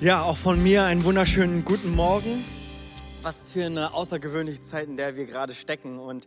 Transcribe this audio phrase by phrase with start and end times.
[0.00, 2.42] Ja, auch von mir einen wunderschönen guten Morgen.
[3.20, 5.98] Was für eine außergewöhnliche Zeit, in der wir gerade stecken.
[5.98, 6.26] Und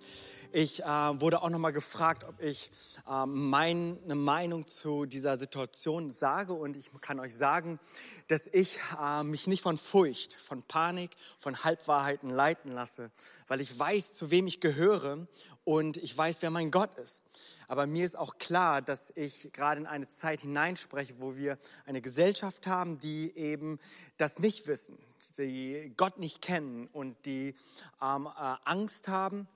[0.52, 2.70] ich äh, wurde auch nochmal gefragt, ob ich
[3.10, 6.54] äh, meine Meinung zu dieser Situation sage.
[6.54, 7.80] Und ich kann euch sagen,
[8.28, 11.10] dass ich äh, mich nicht von Furcht, von Panik,
[11.40, 13.10] von Halbwahrheiten leiten lasse,
[13.48, 15.26] weil ich weiß, zu wem ich gehöre
[15.66, 17.22] und ich weiß, wer mein Gott ist.
[17.68, 22.02] Aber mir ist auch klar, dass ich gerade in eine Zeit hineinspreche, wo wir eine
[22.02, 23.80] Gesellschaft haben, die eben
[24.18, 24.98] das nicht wissen,
[25.38, 27.56] die Gott nicht kennen und die
[28.02, 29.48] ähm, äh, Angst haben.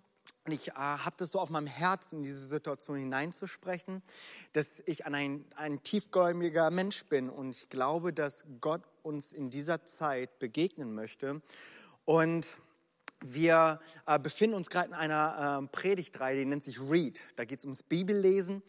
[0.46, 4.02] Und ich äh, habe das so auf meinem Herzen, in diese Situation hineinzusprechen,
[4.54, 9.86] dass ich ein, ein tiefgläubiger Mensch bin und ich glaube, dass Gott uns in dieser
[9.86, 11.42] Zeit begegnen möchte.
[12.06, 12.58] Und
[13.22, 17.22] wir äh, befinden uns gerade in einer äh, Predigtreihe, die nennt sich Read.
[17.36, 18.62] Da geht es ums Bibellesen.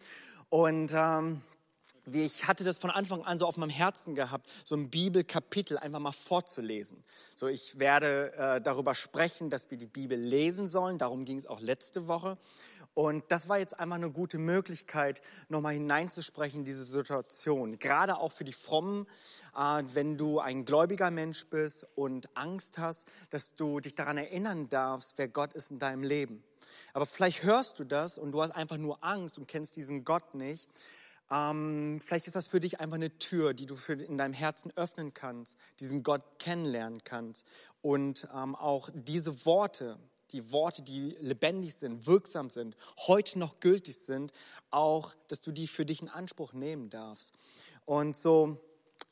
[0.49, 1.43] Und ähm,
[2.13, 5.99] ich hatte das von Anfang an so auf meinem Herzen gehabt, so ein Bibelkapitel einfach
[5.99, 7.05] mal vorzulesen.
[7.35, 10.99] So, ich werde äh, darüber sprechen, dass wir die Bibel lesen sollen.
[10.99, 12.39] Darum ging es auch letzte Woche.
[12.99, 17.79] Und das war jetzt einmal eine gute Möglichkeit, nochmal hineinzusprechen in diese Situation.
[17.79, 19.07] Gerade auch für die Frommen,
[19.57, 24.69] äh, wenn du ein gläubiger Mensch bist und Angst hast, dass du dich daran erinnern
[24.69, 26.43] darfst, wer Gott ist in deinem Leben.
[26.93, 30.35] Aber vielleicht hörst du das und du hast einfach nur Angst und kennst diesen Gott
[30.35, 30.69] nicht.
[31.31, 34.73] Ähm, vielleicht ist das für dich einfach eine Tür, die du für in deinem Herzen
[34.75, 37.47] öffnen kannst, diesen Gott kennenlernen kannst
[37.81, 40.01] und ähm, auch diese Worte,
[40.33, 42.77] die Worte, die lebendig sind, wirksam sind,
[43.07, 44.33] heute noch gültig sind,
[44.71, 47.33] auch, dass du die für dich in Anspruch nehmen darfst.
[47.85, 48.61] Und so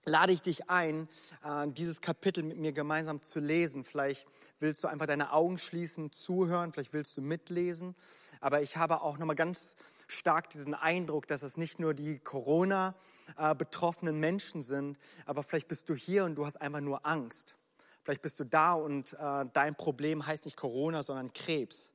[0.05, 1.09] lade ich dich ein,
[1.45, 3.85] äh, dieses Kapitel mit mir gemeinsam zu lesen.
[3.85, 4.27] Vielleicht
[4.59, 7.95] willst du einfach deine Augen schließen, zuhören, vielleicht willst du mitlesen.
[8.41, 9.75] Aber ich habe auch nochmal ganz
[10.07, 15.95] stark diesen Eindruck, dass es nicht nur die Corona-betroffenen Menschen sind, aber vielleicht bist du
[15.95, 17.57] hier und du hast einfach nur Angst.
[18.07, 21.91] Vielleicht bist du da und äh, dein Problem heißt nicht Corona, sondern Krebs.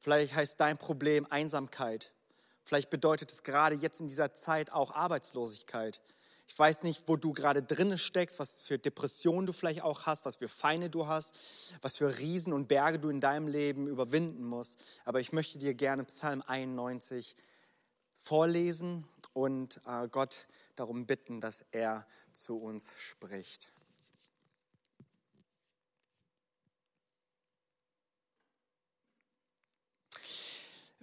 [0.00, 2.12] Vielleicht heißt dein Problem Einsamkeit.
[2.64, 6.00] Vielleicht bedeutet es gerade jetzt in dieser Zeit auch Arbeitslosigkeit.
[6.48, 10.24] Ich weiß nicht, wo du gerade drinnen steckst, was für Depressionen du vielleicht auch hast,
[10.24, 11.38] was für Feinde du hast,
[11.82, 14.82] was für Riesen und Berge du in deinem Leben überwinden musst.
[15.04, 17.36] Aber ich möchte dir gerne Psalm 91
[18.16, 23.70] vorlesen und äh, Gott darum bitten, dass er zu uns spricht.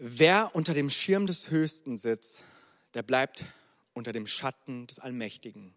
[0.04, 2.42] Wer unter dem Schirm des Höchsten sitzt,
[2.96, 3.46] der bleibt
[3.94, 5.76] unter dem Schatten des Allmächtigen.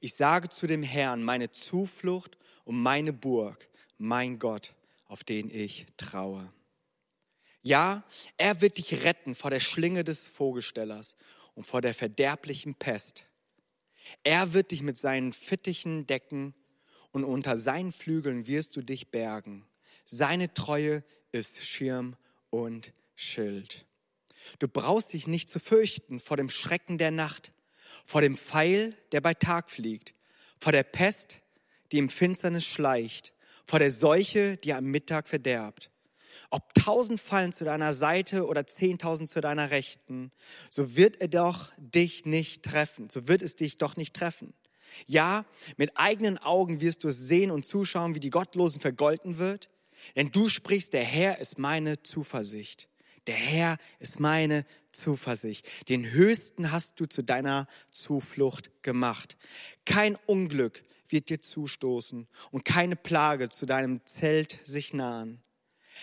[0.00, 4.76] Ich sage zu dem Herrn, meine Zuflucht und meine Burg, mein Gott,
[5.06, 6.52] auf den ich traue.
[7.60, 8.04] Ja,
[8.36, 11.16] er wird dich retten vor der Schlinge des Vogelstellers
[11.56, 13.26] und vor der verderblichen Pest.
[14.22, 16.54] Er wird dich mit seinen Fittichen decken
[17.10, 19.66] und unter seinen Flügeln wirst du dich bergen.
[20.04, 22.16] Seine Treue ist Schirm
[22.50, 23.86] und Schild.
[24.58, 27.52] Du brauchst dich nicht zu fürchten vor dem Schrecken der Nacht,
[28.04, 30.14] vor dem Pfeil, der bei Tag fliegt,
[30.58, 31.40] vor der Pest,
[31.92, 33.32] die im Finsternis schleicht,
[33.66, 35.90] vor der Seuche, die am Mittag verderbt.
[36.50, 40.30] Ob tausend fallen zu deiner Seite oder zehntausend zu deiner Rechten,
[40.68, 44.54] so wird er doch dich nicht treffen, so wird es dich doch nicht treffen.
[45.06, 45.44] Ja,
[45.76, 49.70] mit eigenen Augen wirst du es sehen und zuschauen, wie die Gottlosen vergolten wird,
[50.16, 52.88] denn du sprichst, der Herr ist meine Zuversicht.
[53.26, 55.68] Der Herr ist meine Zuversicht.
[55.88, 59.36] Den Höchsten hast du zu deiner Zuflucht gemacht.
[59.84, 65.40] Kein Unglück wird dir zustoßen und keine Plage zu deinem Zelt sich nahen.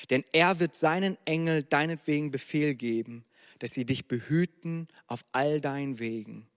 [0.09, 3.25] Denn er wird seinen Engel deinetwegen Befehl geben,
[3.59, 6.47] dass sie dich behüten auf all deinen Wegen.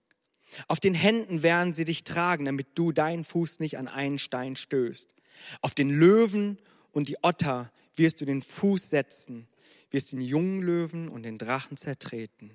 [0.67, 4.55] Auf den Händen werden sie dich tragen, damit du deinen Fuß nicht an einen Stein
[4.55, 5.13] stößt.
[5.61, 6.59] Auf den Löwen
[6.91, 9.47] und die Otter wirst du den Fuß setzen,
[9.89, 12.51] wirst den jungen Löwen und den Drachen zertreten.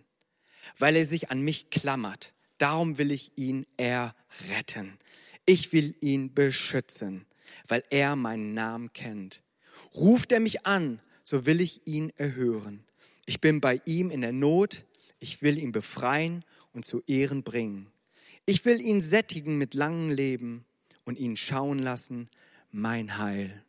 [0.79, 4.99] Weil er sich an mich klammert, darum will ich ihn erretten.
[5.45, 7.27] Ich will ihn beschützen,
[7.69, 9.43] weil er meinen Namen kennt.
[9.95, 12.85] Ruft er mich an, so will ich ihn erhören.
[13.27, 14.85] Ich bin bei ihm in der Not,
[15.21, 17.89] ich will ihn befreien und zu Ehren bringen.
[18.45, 20.65] Ich will ihn sättigen mit langem Leben
[21.05, 22.29] und ihn schauen lassen,
[22.71, 23.65] mein Heil.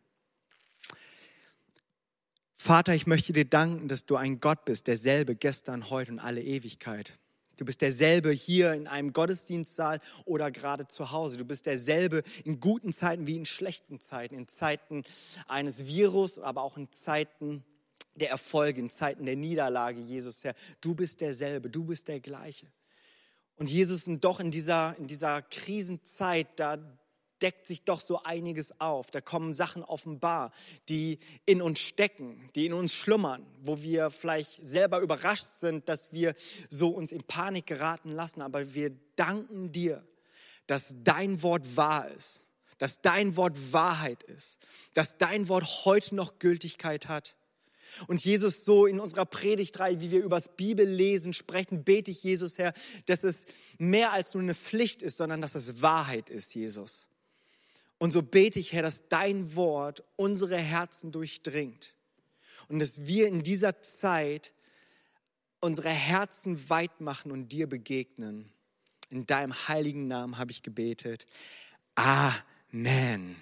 [2.60, 6.42] Vater, ich möchte dir danken, dass du ein Gott bist, derselbe gestern, heute und alle
[6.42, 7.18] Ewigkeit.
[7.56, 11.38] Du bist derselbe hier in einem Gottesdienstsaal oder gerade zu Hause.
[11.38, 15.04] Du bist derselbe in guten Zeiten wie in schlechten Zeiten, in Zeiten
[15.48, 17.64] eines Virus, aber auch in Zeiten
[18.16, 20.56] der Erfolge, in Zeiten der Niederlage, Jesus Herr.
[20.82, 22.68] Du bist derselbe, du bist der gleiche.
[23.56, 26.78] Und Jesus, und doch in dieser, in dieser Krisenzeit, da
[27.42, 29.12] deckt sich doch so einiges auf.
[29.12, 30.52] Da kommen Sachen offenbar,
[30.90, 36.12] die in uns stecken, die in uns schlummern, wo wir vielleicht selber überrascht sind, dass
[36.12, 36.36] wir
[36.70, 38.42] so uns in Panik geraten lassen.
[38.42, 40.06] Aber wir danken dir,
[40.68, 42.44] dass dein Wort wahr ist,
[42.78, 44.58] dass dein Wort Wahrheit ist,
[44.94, 47.36] dass dein Wort heute noch Gültigkeit hat.
[48.08, 52.74] Und Jesus, so in unserer Predigtreihe, wie wir übers Bibellesen sprechen, bete ich Jesus, Herr,
[53.06, 53.46] dass es
[53.78, 57.08] mehr als nur eine Pflicht ist, sondern dass es Wahrheit ist, Jesus.
[58.00, 61.96] Und so bete ich, Herr, dass dein Wort unsere Herzen durchdringt
[62.68, 64.54] und dass wir in dieser Zeit
[65.60, 68.52] unsere Herzen weit machen und dir begegnen.
[69.10, 71.26] In deinem heiligen Namen habe ich gebetet.
[71.96, 73.36] Amen.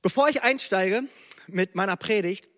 [0.00, 1.04] Bevor ich einsteige
[1.46, 2.48] mit meiner Predigt,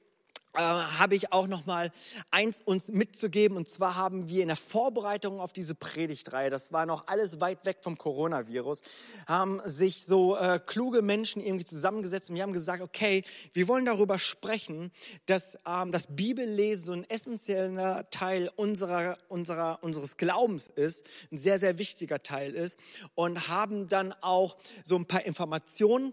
[0.54, 1.90] äh, habe ich auch noch mal
[2.30, 3.56] eins uns mitzugeben.
[3.56, 7.64] Und zwar haben wir in der Vorbereitung auf diese Predigtreihe, das war noch alles weit
[7.66, 8.82] weg vom Coronavirus,
[9.26, 13.84] haben sich so äh, kluge Menschen irgendwie zusammengesetzt und wir haben gesagt, okay, wir wollen
[13.84, 14.92] darüber sprechen,
[15.26, 21.58] dass ähm, das Bibellesen so ein essentieller Teil unserer, unserer, unseres Glaubens ist, ein sehr,
[21.58, 22.78] sehr wichtiger Teil ist
[23.14, 26.12] und haben dann auch so ein paar Informationen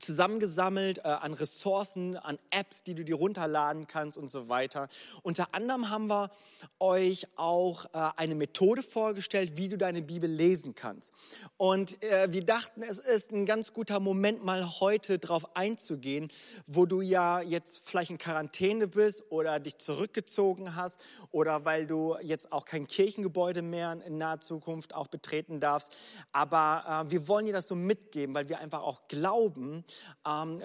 [0.00, 4.88] zusammengesammelt äh, an Ressourcen, an Apps, die du dir runterladen kannst und so weiter.
[5.22, 6.30] Unter anderem haben wir
[6.78, 11.12] euch auch äh, eine Methode vorgestellt, wie du deine Bibel lesen kannst.
[11.56, 16.28] Und äh, wir dachten, es ist ein ganz guter Moment, mal heute darauf einzugehen,
[16.66, 21.00] wo du ja jetzt vielleicht in Quarantäne bist oder dich zurückgezogen hast
[21.30, 25.92] oder weil du jetzt auch kein Kirchengebäude mehr in naher Zukunft auch betreten darfst.
[26.32, 29.84] Aber äh, wir wollen dir das so mitgeben, weil wir einfach auch glauben,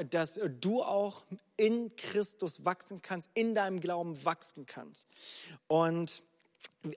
[0.09, 1.25] dass du auch
[1.57, 5.07] in Christus wachsen kannst, in deinem Glauben wachsen kannst.
[5.67, 6.23] Und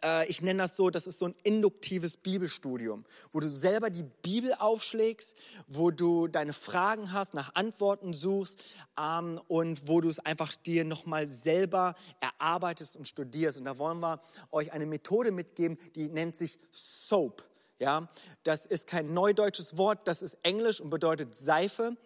[0.02, 4.02] äh, ich nenne das so, das ist so ein induktives Bibelstudium, wo du selber die
[4.02, 5.34] Bibel aufschlägst,
[5.66, 8.62] wo du deine Fragen hast, nach Antworten suchst
[8.98, 13.58] ähm, und wo du es einfach dir nochmal selber erarbeitest und studierst.
[13.58, 14.20] Und da wollen wir
[14.50, 17.44] euch eine Methode mitgeben, die nennt sich SOAP.
[17.80, 18.08] Ja,
[18.42, 21.96] das ist kein neudeutsches Wort, das ist Englisch und bedeutet Seife.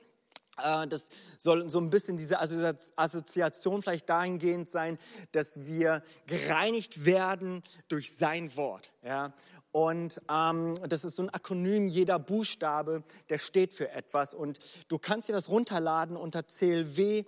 [0.58, 1.08] Äh, das
[1.38, 4.98] soll so ein bisschen diese Assoziation vielleicht dahingehend sein,
[5.32, 8.92] dass wir gereinigt werden durch sein Wort.
[9.02, 9.32] Ja?
[9.72, 14.34] Und ähm, das ist so ein Akronym, jeder Buchstabe, der steht für etwas.
[14.34, 14.58] Und
[14.88, 17.26] du kannst dir das runterladen unter clwbonn.de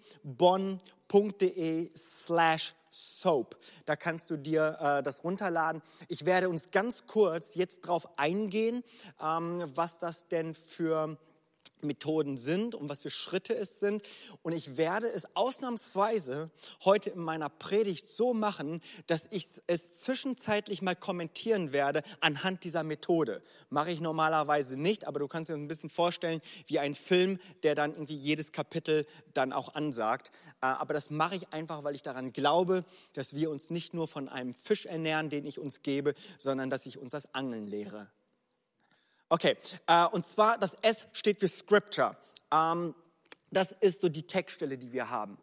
[1.97, 3.57] slash soap.
[3.87, 5.81] Da kannst du dir äh, das runterladen.
[6.09, 8.85] Ich werde uns ganz kurz jetzt drauf eingehen,
[9.21, 11.17] ähm, was das denn für
[11.83, 14.03] Methoden sind und was für Schritte es sind.
[14.43, 16.51] Und ich werde es ausnahmsweise
[16.85, 22.83] heute in meiner Predigt so machen, dass ich es zwischenzeitlich mal kommentieren werde anhand dieser
[22.83, 23.43] Methode.
[23.71, 27.39] Mache ich normalerweise nicht, aber du kannst dir das ein bisschen vorstellen wie ein Film,
[27.63, 30.31] der dann irgendwie jedes Kapitel dann auch ansagt.
[30.61, 34.09] Äh, aber das mache ich einfach, weil ich daran glaube, dass wir uns nicht nur
[34.09, 38.09] von einem Fisch ernähren, den ich uns gebe, sondern dass ich uns das Angeln lehre.
[39.35, 39.57] Okay,
[39.89, 42.17] äh, und zwar das S steht für Scripture.
[42.53, 42.95] Ähm,
[43.51, 45.39] das ist so die Textstelle, die wir haben.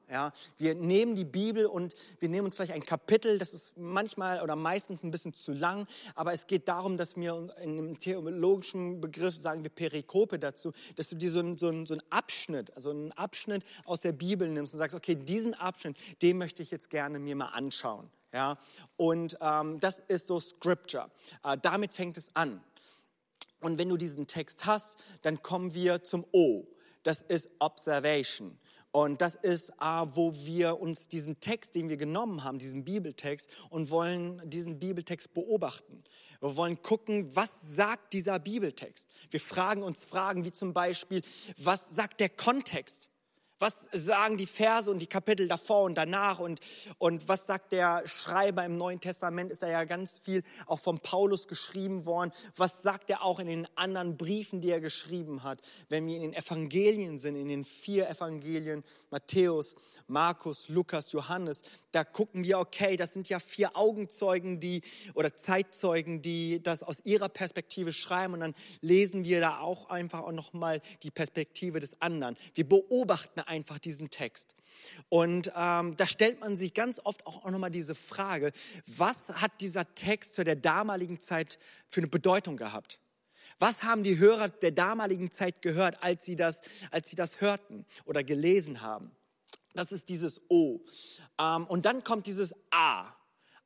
[0.57, 4.55] Wir nehmen die Bibel und wir nehmen uns vielleicht ein Kapitel, das ist manchmal oder
[4.55, 9.35] meistens ein bisschen zu lang, aber es geht darum, dass wir in einem theologischen Begriff
[9.35, 13.65] sagen wir Perikope dazu, dass du dir so, einen, so einen Abschnitt, also einen Abschnitt
[13.83, 17.35] aus der Bibel nimmst und sagst, okay, diesen Abschnitt, den möchte ich jetzt gerne mir
[17.35, 18.09] mal anschauen.
[18.31, 18.57] Ja?
[18.95, 21.11] Und ähm, das ist so Scripture.
[21.43, 22.61] Äh, damit fängt es an.
[23.61, 26.67] Und wenn du diesen Text hast, dann kommen wir zum O.
[27.03, 28.57] Das ist Observation.
[28.91, 33.49] Und das ist, äh, wo wir uns diesen Text, den wir genommen haben, diesen Bibeltext,
[33.69, 36.03] und wollen diesen Bibeltext beobachten.
[36.41, 39.07] Wir wollen gucken, was sagt dieser Bibeltext.
[39.29, 41.21] Wir fragen uns Fragen wie zum Beispiel,
[41.57, 43.10] was sagt der Kontext?
[43.61, 46.39] Was sagen die Verse und die Kapitel davor und danach?
[46.39, 46.59] Und,
[46.97, 49.51] und was sagt der Schreiber im Neuen Testament?
[49.51, 52.31] Ist da ja ganz viel auch von Paulus geschrieben worden.
[52.55, 55.61] Was sagt er auch in den anderen Briefen, die er geschrieben hat?
[55.89, 59.75] Wenn wir in den Evangelien sind, in den vier Evangelien, Matthäus,
[60.07, 64.81] Markus, Lukas, Johannes, da gucken wir, okay, das sind ja vier Augenzeugen, die,
[65.13, 68.33] oder Zeitzeugen, die das aus ihrer Perspektive schreiben.
[68.33, 72.35] Und dann lesen wir da auch einfach auch nochmal die Perspektive des anderen.
[72.55, 74.55] Wir beobachten einfach diesen Text.
[75.09, 78.51] Und ähm, da stellt man sich ganz oft auch, auch nochmal diese Frage,
[78.87, 82.99] was hat dieser Text zu der damaligen Zeit für eine Bedeutung gehabt?
[83.59, 87.85] Was haben die Hörer der damaligen Zeit gehört, als sie das, als sie das hörten
[88.05, 89.11] oder gelesen haben?
[89.73, 90.79] Das ist dieses O.
[91.37, 93.13] Ähm, und dann kommt dieses A.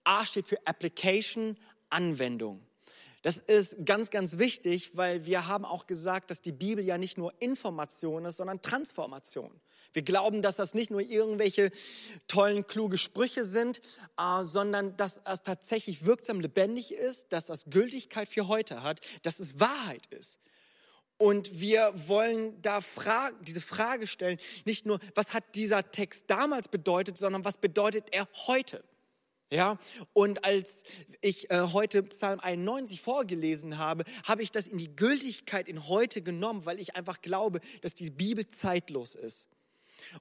[0.03, 1.57] A steht für Application,
[1.89, 2.61] Anwendung.
[3.25, 7.17] Das ist ganz, ganz wichtig, weil wir haben auch gesagt, dass die Bibel ja nicht
[7.17, 9.49] nur Information ist, sondern Transformation.
[9.93, 11.71] Wir glauben, dass das nicht nur irgendwelche
[12.27, 13.81] tollen, kluge Sprüche sind,
[14.19, 19.39] äh, sondern dass es tatsächlich wirksam lebendig ist, dass das Gültigkeit für heute hat, dass
[19.39, 20.37] es Wahrheit ist.
[21.17, 26.67] Und wir wollen da Fra diese Frage stellen, nicht nur, was hat dieser Text damals
[26.67, 28.83] bedeutet, sondern was bedeutet er heute?
[29.51, 29.77] Ja,
[30.13, 30.83] und als
[31.21, 36.23] ich äh, heute Psalm 91 vorgelesen habe, habe ich das in die Gültigkeit in heute
[36.23, 39.47] genommen, weil ich einfach glaube, dass die Bibel zeitlos ist.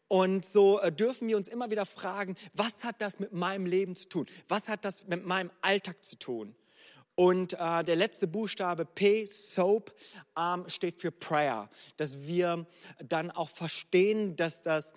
[0.09, 3.97] Und so äh, dürfen wir uns immer wieder fragen, was hat das mit meinem Leben
[3.97, 4.27] zu tun?
[4.49, 6.55] Was hat das mit meinem Alltag zu tun?
[7.15, 9.95] Und äh, der letzte Buchstabe P, Soap,
[10.37, 11.71] ähm, steht für Prayer.
[11.97, 12.67] Dass wir
[12.99, 14.93] dann auch verstehen, dass das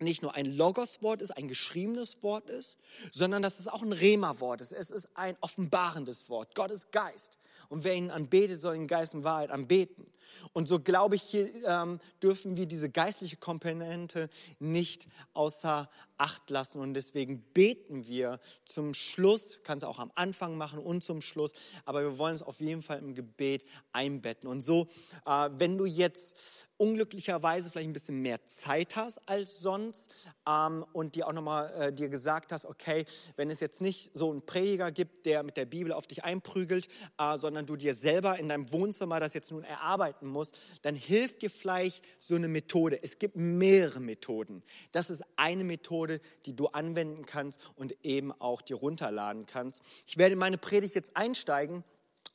[0.00, 2.76] nicht nur ein Logos-Wort ist, ein geschriebenes Wort ist,
[3.12, 4.72] sondern dass es auch ein Rema-Wort ist.
[4.72, 6.54] Es ist ein offenbarendes Wort.
[6.54, 7.38] Gott ist Geist.
[7.68, 10.06] Und wer ihn anbetet, soll ihn Geist und Wahrheit anbeten.
[10.52, 16.80] Und so glaube ich, hier ähm, dürfen wir diese geistliche Komponente nicht außer Acht lassen.
[16.80, 21.52] Und deswegen beten wir zum Schluss, kann es auch am Anfang machen und zum Schluss,
[21.84, 24.48] aber wir wollen es auf jeden Fall im Gebet einbetten.
[24.48, 24.88] Und so,
[25.24, 30.10] äh, wenn du jetzt unglücklicherweise vielleicht ein bisschen mehr Zeit hast als sonst
[30.48, 33.04] ähm, und dir auch nochmal äh, dir gesagt hast, okay,
[33.36, 36.88] wenn es jetzt nicht so einen Prediger gibt, der mit der Bibel auf dich einprügelt,
[37.18, 41.42] äh, sondern du dir selber in deinem Wohnzimmer das jetzt nun erarbeiten musst, dann hilft
[41.42, 43.02] dir vielleicht so eine Methode.
[43.02, 44.62] Es gibt mehrere Methoden.
[44.92, 49.82] Das ist eine Methode, die du anwenden kannst und eben auch dir runterladen kannst.
[50.06, 51.84] Ich werde in meine Predigt jetzt einsteigen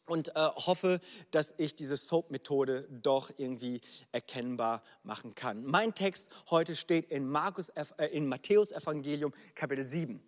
[0.06, 1.00] und äh, hoffe,
[1.32, 5.64] dass ich diese Soap-Methode doch irgendwie erkennbar machen kann.
[5.66, 10.22] Mein Text heute steht in, Markus, äh, in Matthäus Evangelium Kapitel 7.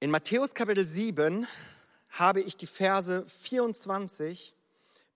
[0.00, 1.46] In Matthäus Kapitel 7
[2.08, 4.54] habe ich die Verse 24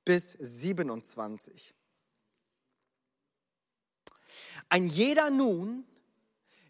[0.04, 1.74] bis 27.
[4.68, 5.84] Ein jeder nun,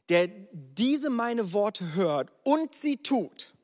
[0.08, 3.54] der diese meine Worte hört und sie tut,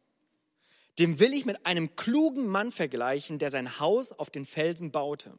[0.98, 5.38] dem will ich mit einem klugen Mann vergleichen, der sein Haus auf den Felsen baute.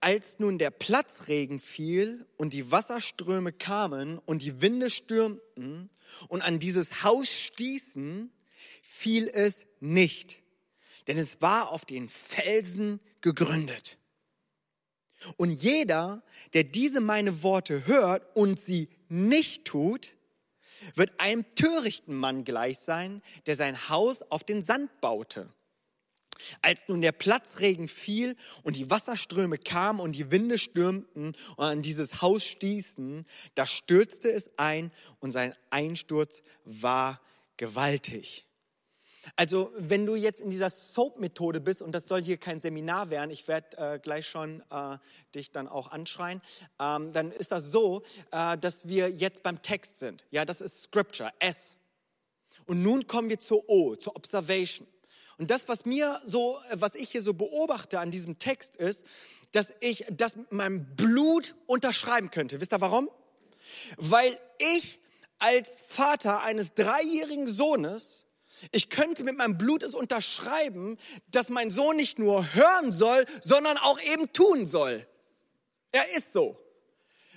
[0.00, 5.90] Als nun der Platzregen fiel und die Wasserströme kamen und die Winde stürmten
[6.28, 8.30] und an dieses Haus stießen,
[8.82, 10.43] fiel es nicht,
[11.06, 13.98] denn es war auf den Felsen gegründet.
[15.36, 20.14] Und jeder, der diese meine Worte hört und sie nicht tut,
[20.94, 25.48] wird einem törichten Mann gleich sein, der sein Haus auf den Sand baute.
[26.62, 31.82] Als nun der Platzregen fiel und die Wasserströme kamen und die Winde stürmten und an
[31.82, 37.20] dieses Haus stießen, da stürzte es ein und sein Einsturz war
[37.56, 38.46] gewaltig.
[39.36, 43.30] Also wenn du jetzt in dieser Soap-Methode bist, und das soll hier kein Seminar werden,
[43.30, 44.98] ich werde äh, gleich schon äh,
[45.34, 46.40] dich dann auch anschreien,
[46.80, 50.24] ähm, dann ist das so, äh, dass wir jetzt beim Text sind.
[50.30, 51.74] Ja, das ist Scripture, S.
[52.66, 54.86] Und nun kommen wir zur O, zur Observation.
[55.38, 59.04] Und das, was mir so, was ich hier so beobachte an diesem Text ist,
[59.52, 62.60] dass ich das mit meinem Blut unterschreiben könnte.
[62.60, 63.10] Wisst ihr warum?
[63.96, 64.98] Weil ich
[65.38, 68.23] als Vater eines dreijährigen Sohnes
[68.72, 73.76] ich könnte mit meinem Blut es unterschreiben, dass mein Sohn nicht nur hören soll, sondern
[73.78, 75.06] auch eben tun soll.
[75.92, 76.58] Er ist so.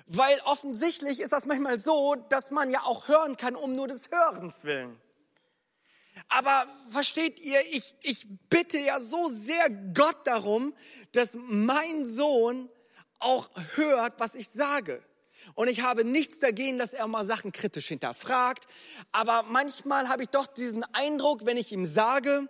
[0.07, 4.09] Weil offensichtlich ist das manchmal so, dass man ja auch hören kann, um nur des
[4.09, 4.99] Hörens willen.
[6.29, 10.73] Aber versteht ihr, ich, ich bitte ja so sehr Gott darum,
[11.11, 12.69] dass mein Sohn
[13.19, 15.03] auch hört, was ich sage.
[15.55, 18.65] Und ich habe nichts dagegen, dass er mal Sachen kritisch hinterfragt.
[19.11, 22.47] Aber manchmal habe ich doch diesen Eindruck, wenn ich ihm sage,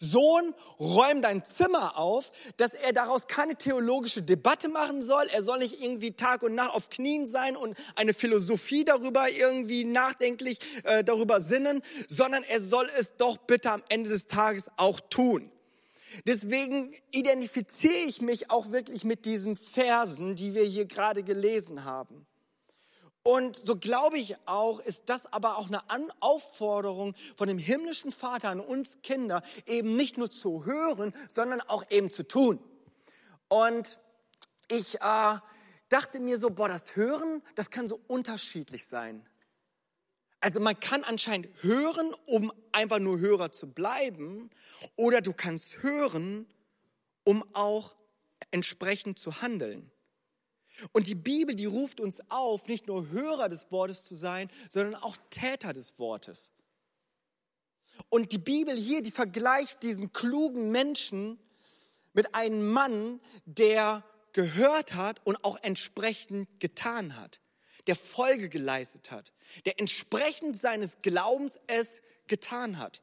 [0.00, 5.26] Sohn, räum dein Zimmer auf, dass er daraus keine theologische Debatte machen soll.
[5.32, 9.84] Er soll nicht irgendwie Tag und Nacht auf Knien sein und eine Philosophie darüber irgendwie
[9.84, 15.00] nachdenklich äh, darüber sinnen, sondern er soll es doch bitte am Ende des Tages auch
[15.00, 15.50] tun.
[16.26, 22.26] Deswegen identifiziere ich mich auch wirklich mit diesen Versen, die wir hier gerade gelesen haben.
[23.28, 25.82] Und so glaube ich auch, ist das aber auch eine
[26.20, 31.84] Aufforderung von dem himmlischen Vater an uns Kinder, eben nicht nur zu hören, sondern auch
[31.90, 32.58] eben zu tun.
[33.48, 34.00] Und
[34.70, 35.34] ich äh,
[35.90, 39.28] dachte mir so, boah, das Hören, das kann so unterschiedlich sein.
[40.40, 44.48] Also man kann anscheinend hören, um einfach nur Hörer zu bleiben,
[44.96, 46.46] oder du kannst hören,
[47.24, 47.94] um auch
[48.52, 49.92] entsprechend zu handeln.
[50.92, 54.94] Und die Bibel, die ruft uns auf, nicht nur Hörer des Wortes zu sein, sondern
[54.94, 56.50] auch Täter des Wortes.
[58.08, 61.38] Und die Bibel hier, die vergleicht diesen klugen Menschen
[62.12, 67.40] mit einem Mann, der gehört hat und auch entsprechend getan hat,
[67.86, 69.32] der Folge geleistet hat,
[69.66, 73.02] der entsprechend seines Glaubens es getan hat.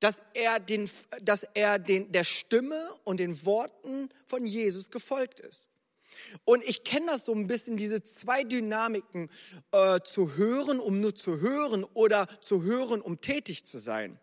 [0.00, 5.68] Dass er, den, dass er den, der Stimme und den Worten von Jesus gefolgt ist.
[6.44, 9.30] Und ich kenne das so ein bisschen, diese zwei Dynamiken,
[9.72, 14.18] äh, zu hören, um nur zu hören oder zu hören, um tätig zu sein.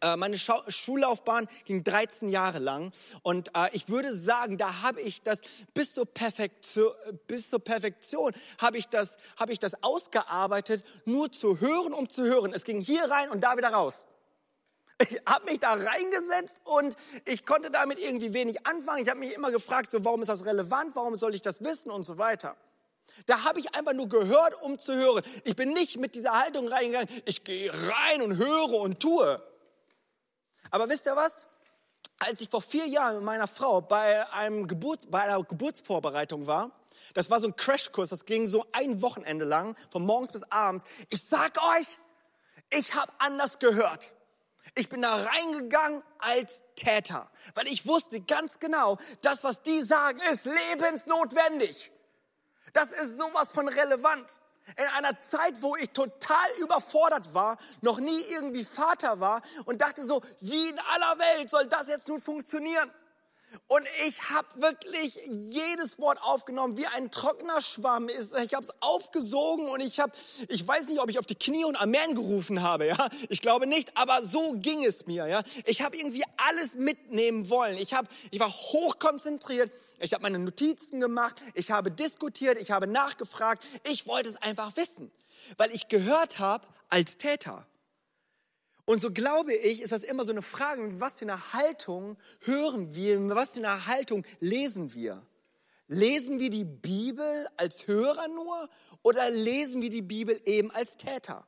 [0.00, 2.92] Äh, meine Schau Schullaufbahn ging 13 Jahre lang
[3.22, 5.40] und äh, ich würde sagen, da habe ich das
[5.74, 6.92] bis zur Perfektion,
[7.26, 9.16] bis zur Perfektion habe ich das,
[9.48, 12.52] ich das ausgearbeitet, nur zu hören, um zu hören.
[12.52, 14.04] Es ging hier rein und da wieder raus.
[15.00, 19.02] Ich habe mich da reingesetzt und ich konnte damit irgendwie wenig anfangen.
[19.02, 21.90] Ich habe mich immer gefragt, so, warum ist das relevant, warum soll ich das wissen
[21.90, 22.56] und so weiter.
[23.26, 25.22] Da habe ich einfach nur gehört, um zu hören.
[25.44, 29.42] Ich bin nicht mit dieser Haltung reingegangen, ich gehe rein und höre und tue.
[30.70, 31.46] Aber wisst ihr was?
[32.18, 36.72] Als ich vor vier Jahren mit meiner Frau bei, einem Geburts-, bei einer Geburtsvorbereitung war,
[37.14, 40.84] das war so ein Crashkurs, das ging so ein Wochenende lang, von morgens bis abends.
[41.08, 41.86] Ich sag euch,
[42.70, 44.10] ich habe anders gehört.
[44.78, 50.20] Ich bin da reingegangen als Täter, weil ich wusste ganz genau, das, was die sagen,
[50.32, 51.90] ist lebensnotwendig.
[52.72, 54.38] Das ist sowas von relevant.
[54.76, 60.04] In einer Zeit, wo ich total überfordert war, noch nie irgendwie Vater war und dachte
[60.04, 62.88] so, wie in aller Welt soll das jetzt nun funktionieren?
[63.66, 68.08] Und ich habe wirklich jedes Wort aufgenommen, wie ein trockener Schwamm.
[68.08, 70.12] Ich habe es aufgesogen und ich habe,
[70.48, 72.86] ich weiß nicht, ob ich auf die Knie und Amen gerufen habe.
[72.86, 75.26] Ja, ich glaube nicht, aber so ging es mir.
[75.26, 77.76] Ja, ich habe irgendwie alles mitnehmen wollen.
[77.76, 79.70] Ich habe, ich war hochkonzentriert.
[79.98, 81.36] Ich habe meine Notizen gemacht.
[81.54, 82.58] Ich habe diskutiert.
[82.58, 83.66] Ich habe nachgefragt.
[83.84, 85.10] Ich wollte es einfach wissen,
[85.58, 87.66] weil ich gehört habe als Täter.
[88.88, 92.94] Und so glaube ich, ist das immer so eine Frage, was für eine Haltung hören
[92.94, 95.22] wir, was für eine Haltung lesen wir?
[95.88, 98.70] Lesen wir die Bibel als Hörer nur
[99.02, 101.46] oder lesen wir die Bibel eben als Täter?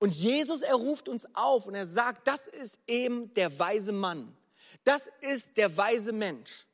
[0.00, 4.36] Und Jesus, er ruft uns auf und er sagt, das ist eben der weise Mann.
[4.82, 6.66] Das ist der weise Mensch,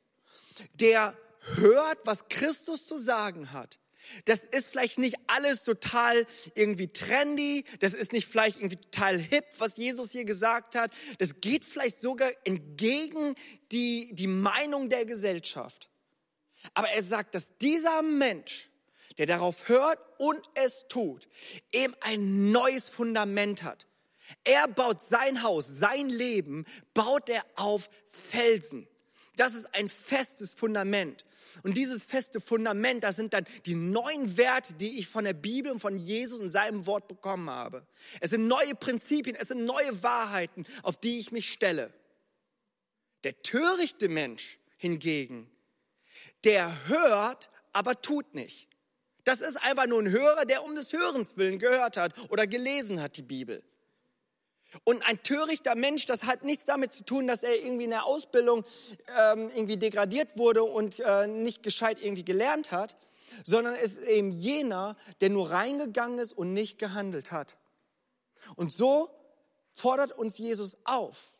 [0.73, 1.15] der
[1.57, 3.77] hört, was Christus zu sagen hat
[4.25, 9.45] das ist vielleicht nicht alles total irgendwie trendy, das ist nicht vielleicht irgendwie total hip,
[9.57, 10.91] was Jesus hier gesagt hat.
[11.19, 13.35] Das geht vielleicht sogar entgegen
[13.71, 15.89] die, die Meinung der Gesellschaft.
[16.73, 18.69] Aber er sagt, dass dieser Mensch,
[19.17, 21.27] der darauf hört und es tut,
[21.71, 23.87] eben ein neues Fundament hat.
[24.43, 28.87] Er baut sein Haus, sein Leben, baut er auf Felsen.
[29.35, 31.25] Das ist ein festes Fundament.
[31.63, 35.71] Und dieses feste Fundament, das sind dann die neuen Werte, die ich von der Bibel
[35.71, 37.85] und von Jesus und seinem Wort bekommen habe.
[38.19, 41.91] Es sind neue Prinzipien, es sind neue Wahrheiten, auf die ich mich stelle.
[43.23, 45.49] Der törichte Mensch hingegen,
[46.43, 48.67] der hört, aber tut nicht.
[49.23, 53.01] Das ist einfach nur ein Hörer, der um des Hörens willen gehört hat oder gelesen
[53.01, 53.63] hat die Bibel.
[54.83, 58.05] Und ein törichter Mensch, das hat nichts damit zu tun, dass er irgendwie in der
[58.05, 58.65] Ausbildung
[59.17, 62.95] ähm, irgendwie degradiert wurde und äh, nicht gescheit irgendwie gelernt hat,
[63.43, 67.57] sondern es ist eben jener, der nur reingegangen ist und nicht gehandelt hat.
[68.55, 69.09] Und so
[69.71, 71.37] fordert uns Jesus auf,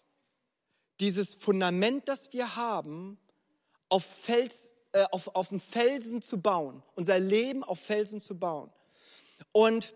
[0.99, 3.19] dieses Fundament, das wir haben,
[3.89, 8.71] auf, Fels, äh, auf, auf dem Felsen zu bauen, unser Leben auf Felsen zu bauen.
[9.51, 9.93] Und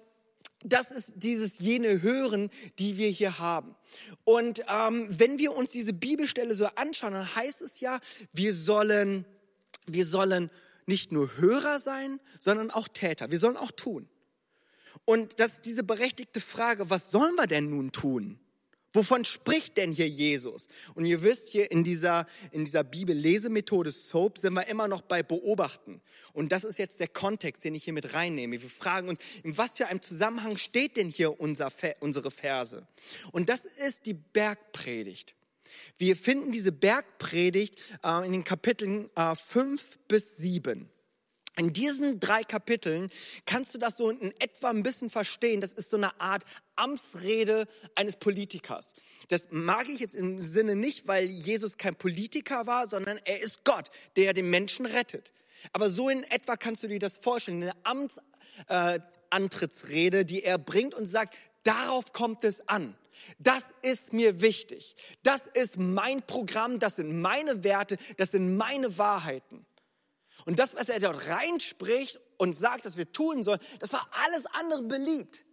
[0.64, 3.76] das ist dieses jene Hören, die wir hier haben.
[4.24, 8.00] Und ähm, wenn wir uns diese Bibelstelle so anschauen, dann heißt es ja,
[8.34, 9.26] wir sollen,
[9.86, 10.50] wir sollen
[10.86, 13.30] nicht nur Hörer sein, sondern auch Täter.
[13.30, 14.08] Wir sollen auch tun.
[15.06, 18.40] Und das ist diese berechtigte Frage, was sollen wir denn nun tun?
[18.94, 20.68] Wovon spricht denn hier Jesus?
[20.96, 25.24] Und ihr wisst, hier in dieser, in dieser Bibel-Lesemethode SOAP sind wir immer noch bei
[25.24, 26.02] Beobachten.
[26.34, 28.62] Und das ist jetzt der Kontext, den ich hier mit reinnehme.
[28.62, 32.88] Wir fragen uns, in was für einem Zusammenhang steht denn hier unser, unsere Verse?
[33.32, 35.36] Und das ist die Bergpredigt.
[35.98, 40.90] Wir finden diese Bergpredigt äh, in den Kapiteln äh, 5 bis 7.
[41.58, 43.10] In diesen drei Kapiteln
[43.48, 45.60] kannst du das so in etwa ein bisschen verstehen.
[45.60, 46.44] Das ist so eine Art
[46.76, 48.94] Amtsrede eines Politikers.
[49.30, 53.64] Das mag ich jetzt im Sinne nicht, weil Jesus kein Politiker war, sondern er ist
[53.64, 55.34] Gott, der den Menschen rettet.
[55.74, 57.64] Aber so in etwa kannst du dir das vorstellen.
[57.64, 58.08] Eine
[59.32, 62.96] Amtsantrittsrede, die er bringt und sagt, darauf kommt es an.
[63.40, 64.96] Das ist mir wichtig.
[65.24, 69.66] Das ist mein Programm, das sind meine Werte, das sind meine Wahrheiten.
[70.48, 74.46] Und das, was er dort reinspricht und sagt, dass wir tun sollen, das war alles
[74.46, 75.44] andere beliebt.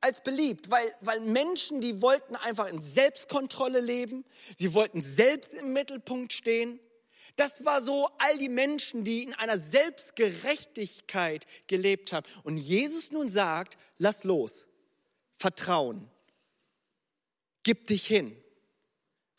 [0.00, 4.24] als beliebt, weil, weil Menschen, die wollten einfach in Selbstkontrolle leben,
[4.58, 6.80] sie wollten selbst im Mittelpunkt stehen.
[7.36, 12.26] Das war so all die Menschen, die in einer Selbstgerechtigkeit gelebt haben.
[12.42, 14.64] Und Jesus nun sagt, lass los,
[15.36, 16.10] Vertrauen,
[17.62, 18.41] gib dich hin.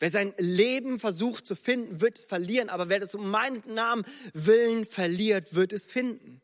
[0.04, 4.04] Wer sein Leben versucht zu finden, wird es verlieren, aber wer das um meinen Namen
[4.34, 6.42] willen verliert, wird es finden.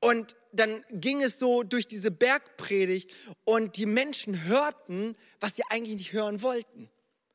[0.00, 5.98] Und dann ging es so durch diese Bergpredigt und die Menschen hörten, was sie eigentlich
[5.98, 6.88] nicht hören wollten.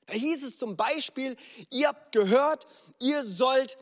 [0.08, 1.36] Da hieß es zum Beispiel,
[1.70, 2.66] ihr habt gehört,
[3.00, 3.78] ihr sollt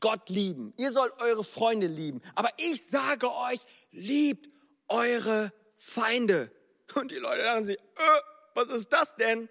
[0.00, 3.60] Gott lieben, ihr sollt eure Freunde lieben, aber ich sage euch,
[3.92, 4.48] liebt
[4.88, 6.50] eure Feinde.
[6.96, 8.20] Und die Leute dachten sich, äh,
[8.56, 9.48] was ist das denn?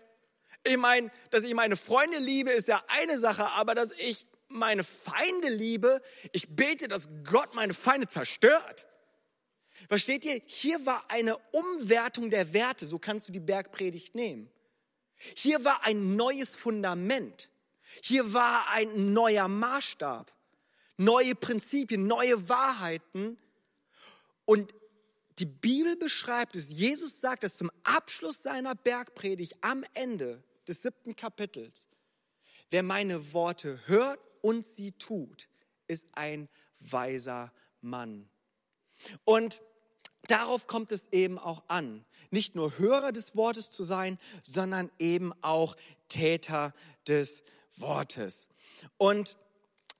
[0.63, 4.83] Ich meine, dass ich meine Freunde liebe, ist ja eine Sache, aber dass ich meine
[4.83, 8.87] Feinde liebe, ich bete, dass Gott meine Feinde zerstört.
[9.89, 10.39] Versteht ihr?
[10.45, 14.49] Hier war eine Umwertung der Werte, so kannst du die Bergpredigt nehmen.
[15.35, 17.49] Hier war ein neues Fundament.
[18.01, 20.31] Hier war ein neuer Maßstab,
[20.97, 23.37] neue Prinzipien, neue Wahrheiten.
[24.45, 24.73] Und
[25.39, 31.15] die Bibel beschreibt es, Jesus sagt es zum Abschluss seiner Bergpredigt am Ende des siebten
[31.15, 31.87] Kapitels.
[32.69, 35.47] Wer meine Worte hört und sie tut,
[35.87, 36.49] ist ein
[36.79, 38.29] weiser Mann.
[39.25, 39.61] Und
[40.27, 45.33] darauf kommt es eben auch an, nicht nur Hörer des Wortes zu sein, sondern eben
[45.41, 45.75] auch
[46.07, 46.73] Täter
[47.07, 47.43] des
[47.77, 48.47] Wortes.
[48.97, 49.37] Und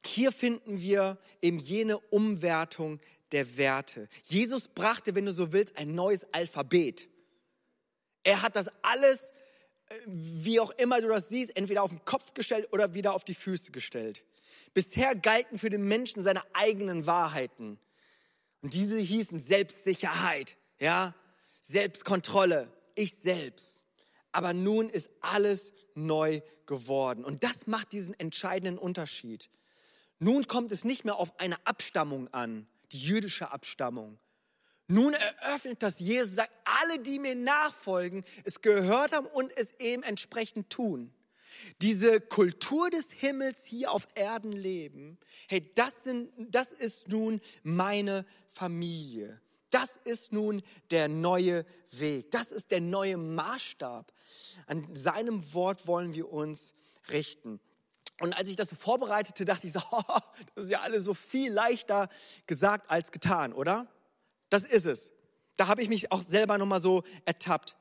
[0.06, 3.00] hier finden wir eben jene Umwertung
[3.32, 4.08] der Werte.
[4.24, 7.10] Jesus brachte, wenn du so willst, ein neues Alphabet.
[8.24, 9.33] Er hat das alles,
[10.06, 13.34] wie auch immer du das siehst, entweder auf den Kopf gestellt oder wieder auf die
[13.34, 14.26] Füße gestellt.
[14.74, 17.80] Bisher galten für den Menschen seine eigenen Wahrheiten.
[18.62, 21.14] Und diese hießen Selbstsicherheit, ja,
[21.62, 23.86] Selbstkontrolle, ich selbst.
[24.32, 27.24] Aber nun ist alles neu geworden.
[27.24, 29.50] Und das macht diesen entscheidenden Unterschied.
[30.20, 34.18] Nun kommt es nicht mehr auf eine Abstammung an, die jüdische Abstammung.
[34.94, 40.04] Nun eröffnet das Jesus, sagt, alle, die mir nachfolgen, es gehört haben und es eben
[40.04, 41.14] entsprechend tun
[41.82, 48.26] diese Kultur des Himmels hier auf Erden leben, hey, das, sind, das ist nun meine
[48.48, 49.40] Familie.
[49.70, 52.32] Das ist nun der neue Weg.
[52.32, 54.14] Das ist der neue Maßstab.
[54.68, 56.74] An seinem Wort wollen wir uns
[57.10, 57.60] richten.
[58.20, 60.04] Und als ich das vorbereitete, dachte ich so, oh,
[60.56, 62.10] das ist ja alles so viel leichter
[62.46, 63.88] gesagt als getan, oder?
[64.50, 65.12] Das ist es.
[65.58, 67.78] Da habe ich mich auch selber nochmal so ertappt.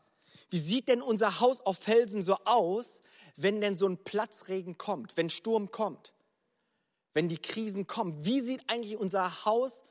[0.50, 3.00] Wie sieht denn unser Haus auf Felsen so aus,
[3.36, 6.12] wenn denn so ein Platzregen kommt, wenn Sturm kommt,
[7.14, 8.22] wenn die Krisen kommen?
[8.24, 9.82] Wie sieht eigentlich unser Haus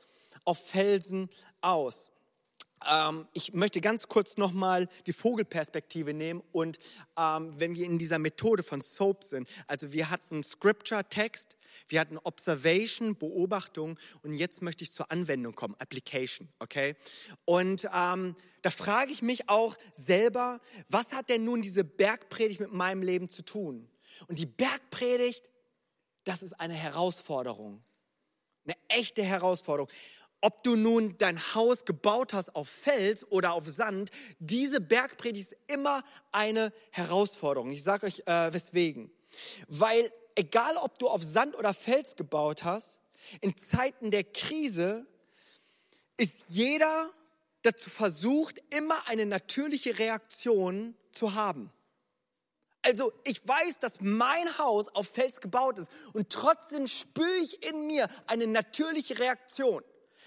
[0.44, 1.28] auf Felsen
[1.60, 2.11] aus?
[2.90, 6.78] Ähm, ich möchte ganz kurz nochmal die Vogelperspektive nehmen und
[7.18, 11.56] ähm, wenn wir in dieser Methode von SOAP sind, also wir hatten Scripture, Text,
[11.88, 16.96] wir hatten Observation, Beobachtung und jetzt möchte ich zur Anwendung kommen, Application, okay?
[17.44, 22.72] Und ähm, da frage ich mich auch selber, was hat denn nun diese Bergpredigt mit
[22.72, 23.88] meinem Leben zu tun?
[24.28, 25.50] Und die Bergpredigt,
[26.24, 27.82] das ist eine Herausforderung,
[28.64, 29.90] eine echte Herausforderung.
[30.44, 35.56] Ob du nun dein Haus gebaut hast auf Fels oder auf Sand, diese Bergpredigt ist
[35.68, 36.02] immer
[36.32, 37.70] eine Herausforderung.
[37.70, 39.12] Ich sage euch äh, weswegen.
[39.68, 42.96] Weil egal ob du auf Sand oder Fels gebaut hast,
[43.40, 45.06] in Zeiten der Krise
[46.16, 47.08] ist jeder
[47.62, 51.70] dazu versucht, immer eine natürliche Reaktion zu haben.
[52.82, 57.86] Also ich weiß, dass mein Haus auf Fels gebaut ist und trotzdem spüre ich in
[57.86, 59.84] mir eine natürliche Reaktion.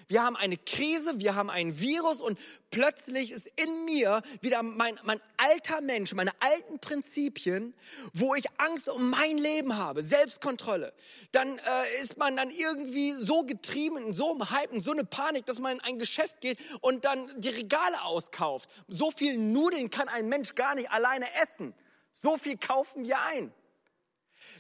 [0.08, 5.00] Wir haben eine Krise, wir haben ein Virus und plötzlich ist in mir wieder mein,
[5.04, 7.74] mein alter Mensch, meine alten Prinzipien,
[8.14, 10.94] wo ich Angst um mein Leben habe, Selbstkontrolle.
[11.32, 15.06] Dann äh, ist man dann irgendwie so getrieben, in so einem Hype, in so eine
[15.06, 18.70] Panik, dass man in ein Geschäft geht und dann die Regale auskauft.
[18.88, 21.74] So viel Nudeln kann ein Mensch gar nicht alleine essen.
[22.12, 23.54] So viel kaufen wir ein.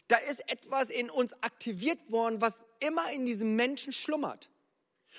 [0.08, 4.50] Da ist etwas in uns aktiviert worden, was immer in diesem Menschen schlummert.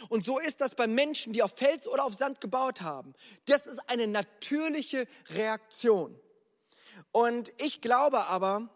[0.08, 3.14] Und so ist das bei Menschen, die auf Fels oder auf Sand gebaut haben.
[3.46, 6.18] Das ist eine natürliche Reaktion.
[7.12, 8.68] Und ich glaube aber,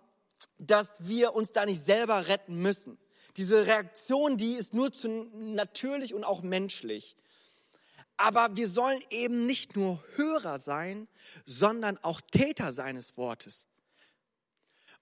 [0.59, 2.99] dass wir uns da nicht selber retten müssen.
[3.37, 7.17] Diese Reaktion, die ist nur zu natürlich und auch menschlich.
[8.17, 11.09] Aber wir sollen eben nicht nur Hörer sein,
[11.47, 13.67] sondern auch Täter seines Wortes.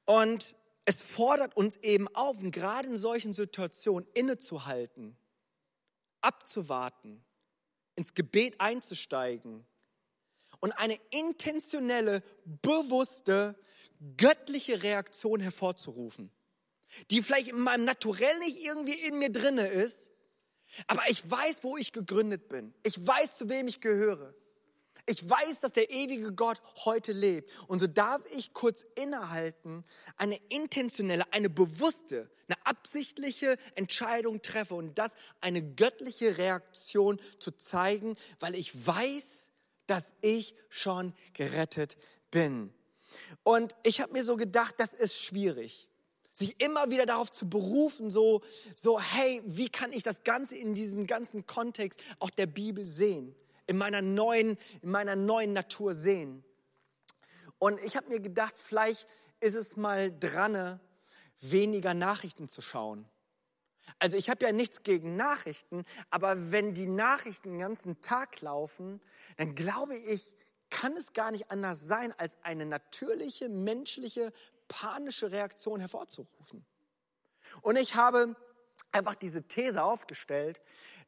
[0.05, 0.55] Und
[0.85, 5.17] es fordert uns eben auf, gerade in solchen Situationen innezuhalten
[6.21, 7.25] abzuwarten,
[7.97, 9.67] ins Gebet einzusteigen
[10.61, 13.59] und eine intentionelle, bewusste,
[14.17, 16.31] göttliche Reaktion hervorzurufen,
[17.11, 20.11] die vielleicht in meinem Naturell nicht irgendwie in mir drinne ist,
[20.87, 22.75] aber ich weiß, wo ich gegründet bin.
[22.85, 24.35] Ich weiß, zu wem ich gehöre.
[25.09, 27.51] Ich weiß, dass der ewige Gott heute lebt.
[27.67, 29.85] Und so darf ich kurz innehalten,
[30.19, 38.17] eine intentionelle, eine bewusste, eine absichtliche Entscheidung treffe und das eine göttliche Reaktion zu zeigen,
[38.39, 39.51] weil ich weiß,
[39.87, 41.97] dass ich schon gerettet
[42.31, 42.73] bin.
[43.43, 45.89] Und ich habe mir so gedacht, das ist schwierig
[46.39, 48.43] sich immer wieder darauf zu berufen, so,
[48.75, 53.35] so, hey, wie kann ich das Ganze in diesem ganzen Kontext auch der Bibel sehen?
[53.69, 56.43] In meiner neuen, in meiner neuen Natur sehen.
[57.59, 59.07] Und ich habe mir gedacht, vielleicht
[59.41, 60.81] ist es mal dran,
[61.41, 63.09] weniger Nachrichten zu schauen.
[63.99, 69.01] Also ich habe ja nichts gegen Nachrichten, aber wenn die Nachrichten den ganzen Tag laufen,
[69.37, 70.35] dann glaube ich,
[70.71, 74.33] kann es gar nicht anders sein, als eine natürliche, menschliche,
[74.67, 76.65] panische Reaktion hervorzurufen.
[77.63, 78.37] Und ich habe
[78.93, 80.61] einfach diese These aufgestellt,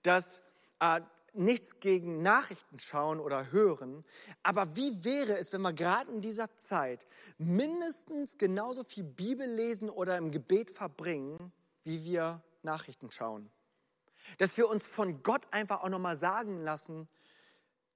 [0.03, 0.41] dass
[0.81, 1.03] äh,
[1.35, 4.05] nichts gegen Nachrichten schauen oder hören,
[4.43, 7.07] aber wie wäre es, wenn wir gerade in dieser Zeit
[7.39, 11.53] mindestens genauso viel Bibel lesen oder im Gebet verbringen,
[11.85, 13.51] wie wir Nachrichten schauen?
[14.39, 17.09] Dass wir uns von Gott einfach auch nochmal sagen lassen,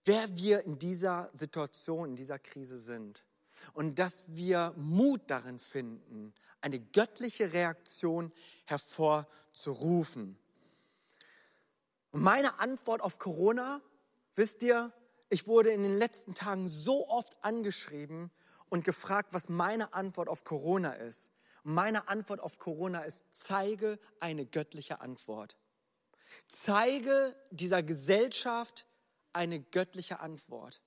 [0.04, 3.24] wer wir in dieser Situation, in dieser Krise sind.
[3.72, 8.32] Und dass wir Mut darin finden, eine göttliche Reaktion
[8.66, 10.38] hervorzurufen.
[12.14, 13.82] Und meine Antwort auf Corona,
[14.36, 14.92] wisst ihr,
[15.30, 18.30] ich wurde in den letzten Tagen so oft angeschrieben
[18.68, 21.32] und gefragt, was meine Antwort auf Corona ist.
[21.64, 25.58] Meine Antwort auf Corona ist, zeige eine göttliche Antwort.
[26.46, 28.86] Zeige dieser Gesellschaft
[29.32, 30.82] eine göttliche Antwort.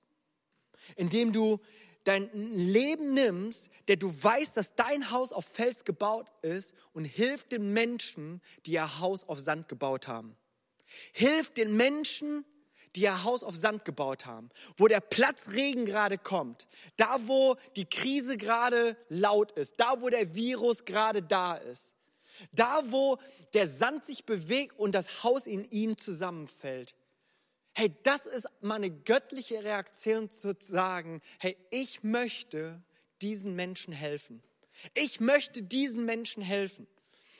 [0.96, 1.60] Indem du
[2.04, 7.46] dein Leben nimmst, der du weißt, dass dein Haus auf Fels gebaut ist und hilf
[7.48, 10.34] den Menschen, die ihr Haus auf Sand gebaut haben.
[11.12, 12.44] Hilf den Menschen,
[12.96, 17.84] die ihr Haus auf Sand gebaut haben, wo der Platzregen gerade kommt, da wo die
[17.84, 21.92] Krise gerade laut ist, da wo der Virus gerade da ist,
[22.52, 23.18] da wo
[23.54, 26.94] der Sand sich bewegt und das Haus in ihnen zusammenfällt.
[27.74, 32.82] Hey, das ist meine göttliche Reaktion zu sagen, hey, ich möchte
[33.22, 34.42] diesen Menschen helfen.
[34.94, 36.88] Ich möchte diesen Menschen helfen.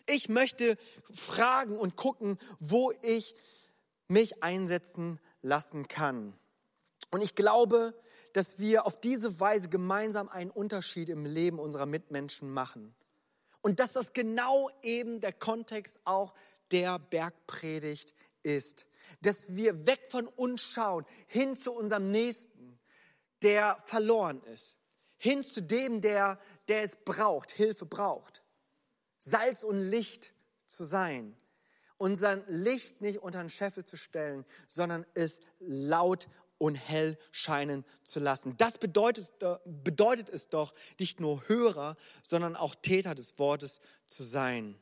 [0.09, 0.79] Ich möchte
[1.13, 3.35] fragen und gucken, wo ich
[4.09, 6.33] mich einsetzen lassen kann.
[7.11, 7.95] Und ich glaube,
[8.33, 12.95] dass wir auf diese Weise gemeinsam einen Unterschied im Leben unserer Mitmenschen machen.
[13.61, 16.35] Und dass das genau eben der Kontext auch
[16.71, 18.87] der Bergpredigt ist.
[19.21, 22.79] Dass wir weg von uns schauen, hin zu unserem Nächsten,
[23.43, 24.77] der verloren ist.
[25.19, 28.43] Hin zu dem, der, der es braucht, Hilfe braucht.
[29.19, 30.33] Salz und Licht
[30.67, 31.37] zu sein.
[31.97, 36.29] Unser Licht nicht unter den Scheffel zu stellen, sondern es laut
[36.59, 38.57] und hell scheinen zu lassen.
[38.57, 39.33] Das bedeutet,
[39.65, 44.79] bedeutet es doch, nicht nur Hörer, sondern auch Täter des Wortes zu sein.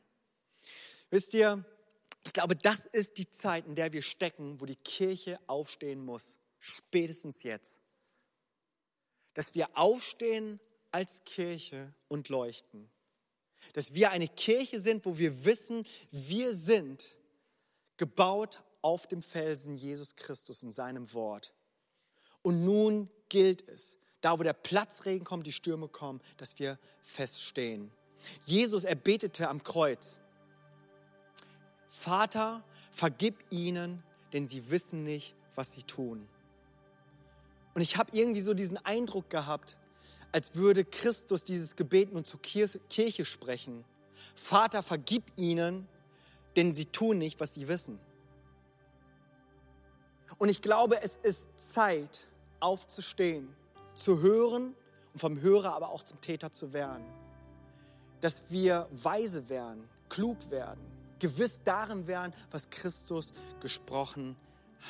[1.09, 1.63] Wisst ihr,
[2.25, 6.35] ich glaube, das ist die Zeit, in der wir stecken, wo die Kirche aufstehen muss.
[6.59, 7.79] Spätestens jetzt.
[9.33, 10.59] Dass wir aufstehen
[10.91, 12.89] als Kirche und leuchten.
[13.73, 17.09] Dass wir eine Kirche sind, wo wir wissen, wir sind
[17.97, 21.53] gebaut auf dem Felsen Jesus Christus und seinem Wort.
[22.41, 27.91] Und nun gilt es, da wo der Platzregen kommt, die Stürme kommen, dass wir feststehen.
[28.45, 30.19] Jesus, er betete am Kreuz.
[31.87, 36.27] Vater, vergib ihnen, denn sie wissen nicht, was sie tun.
[37.73, 39.77] Und ich habe irgendwie so diesen Eindruck gehabt,
[40.31, 43.83] als würde Christus dieses Gebet nun zur Kirche sprechen.
[44.35, 45.87] Vater, vergib ihnen,
[46.55, 47.99] denn sie tun nicht, was sie wissen.
[50.37, 52.27] Und ich glaube, es ist Zeit,
[52.59, 53.55] aufzustehen,
[53.93, 54.75] zu hören
[55.13, 57.05] und vom Hörer aber auch zum Täter zu werden.
[58.21, 60.81] Dass wir weise werden, klug werden,
[61.19, 64.35] gewiss darin werden, was Christus gesprochen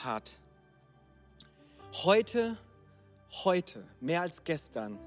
[0.04, 0.40] hat.
[2.04, 2.58] Heute,
[3.44, 5.00] heute, mehr als gestern,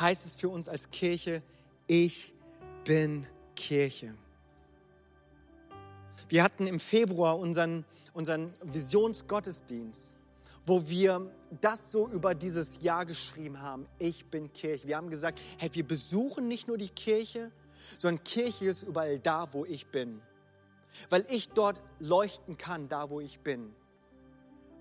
[0.00, 1.42] heißt es für uns als Kirche,
[1.86, 2.32] ich
[2.84, 4.14] bin Kirche.
[6.28, 10.12] Wir hatten im Februar unseren, unseren Visionsgottesdienst,
[10.66, 11.30] wo wir
[11.60, 14.86] das so über dieses Jahr geschrieben haben, ich bin Kirche.
[14.86, 17.50] Wir haben gesagt, hey, wir besuchen nicht nur die Kirche,
[17.96, 20.20] sondern Kirche ist überall da, wo ich bin.
[21.08, 23.74] Weil ich dort leuchten kann, da wo ich bin.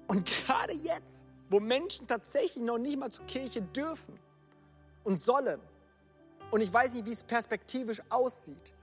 [0.07, 4.19] Und gerade jetzt, wo Menschen tatsächlich noch nicht mal zur Kirche dürfen
[5.07, 5.59] und sollen,
[6.51, 8.73] und ich weiß nicht, wie es perspektivisch aussieht,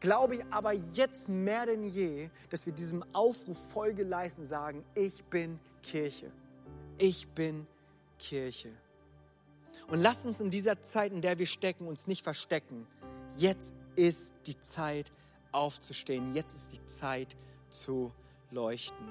[0.00, 5.22] glaube ich aber jetzt mehr denn je, dass wir diesem Aufruf Folge leisten, sagen, ich
[5.24, 6.32] bin Kirche.
[6.96, 7.66] Ich bin
[8.18, 8.70] Kirche.
[9.88, 12.86] Und lasst uns in dieser Zeit, in der wir stecken, uns nicht verstecken.
[13.36, 15.12] Jetzt ist die Zeit
[15.52, 16.34] aufzustehen.
[16.34, 17.36] Jetzt ist die Zeit
[17.68, 18.12] zu
[18.50, 19.08] leuchten.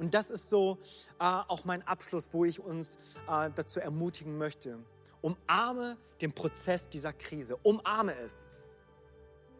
[0.00, 0.78] Und das ist so
[1.20, 2.96] äh, auch mein Abschluss, wo ich uns
[3.28, 4.78] äh, dazu ermutigen möchte.
[5.24, 7.56] Umarme den Prozess dieser Krise.
[7.62, 8.44] Umarme es.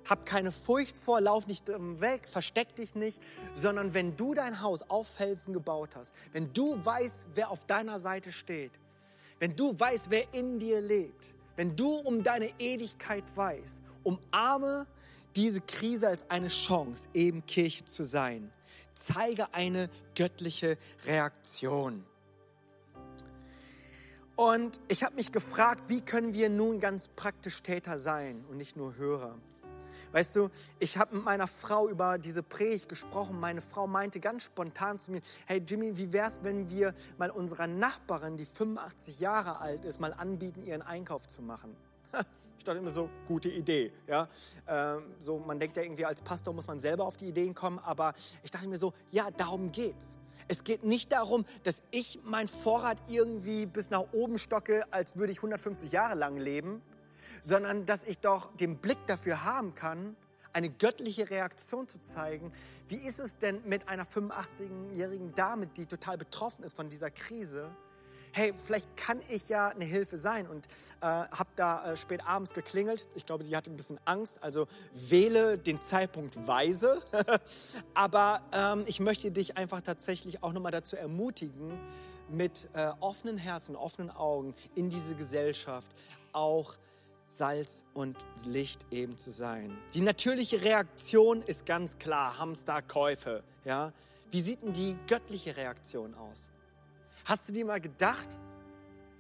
[0.07, 3.19] Hab keine Furcht vor, lauf nicht weg, versteck dich nicht,
[3.55, 7.99] sondern wenn du dein Haus auf Felsen gebaut hast, wenn du weißt, wer auf deiner
[7.99, 8.73] Seite steht,
[9.39, 14.87] wenn du weißt, wer in dir lebt, wenn du um deine Ewigkeit weißt, umarme
[15.35, 18.53] diese Krise als eine Chance, eben Kirche zu sein.
[18.93, 22.05] Zeige eine göttliche Reaktion.
[24.37, 28.77] Und ich habe mich gefragt, wie können wir nun ganz praktisch Täter sein und nicht
[28.77, 29.37] nur Hörer?
[30.11, 33.39] Weißt du, ich habe mit meiner Frau über diese Predigt gesprochen.
[33.39, 37.67] Meine Frau meinte ganz spontan zu mir, hey Jimmy, wie wär's, wenn wir mal unserer
[37.69, 41.77] Nachbarin, die 85 Jahre alt ist, mal anbieten, ihren Einkauf zu machen?
[42.57, 43.93] Ich dachte immer so, gute Idee.
[44.07, 44.27] Ja?
[44.67, 47.79] Ähm, so, man denkt ja irgendwie, als Pastor muss man selber auf die Ideen kommen,
[47.79, 50.17] aber ich dachte mir so, ja, darum geht's.
[50.49, 55.33] Es geht nicht darum, dass ich mein Vorrat irgendwie bis nach oben stocke, als würde
[55.33, 56.83] ich 150 Jahre lang leben,
[57.43, 60.17] sondern dass ich doch den Blick dafür haben kann,
[60.53, 62.53] eine göttliche Reaktion zu zeigen.
[62.89, 67.71] Wie ist es denn mit einer 85-jährigen Dame, die total betroffen ist von dieser Krise?
[68.37, 70.67] Hey, vielleicht kann ich ja eine Hilfe sein und
[71.01, 73.07] äh, habe da äh, spät abends geklingelt.
[73.15, 77.01] Ich glaube, sie hatte ein bisschen Angst, also wähle den Zeitpunkt weise.
[77.95, 81.79] Aber ähm, ich möchte dich einfach tatsächlich auch nochmal dazu ermutigen,
[82.29, 85.89] mit äh, offenen Herzen, offenen Augen in diese Gesellschaft
[86.33, 86.75] auch
[87.27, 88.17] Salz und
[88.47, 89.79] Licht eben zu sein.
[89.95, 93.45] Die natürliche Reaktion ist ganz klar, Hamsterkäufe.
[93.65, 93.93] Ja?
[94.33, 96.49] Wie sieht denn die göttliche Reaktion aus?
[97.25, 98.37] Hast du dir mal gedacht,